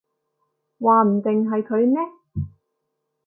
[0.79, 1.99] 話唔定係佢呢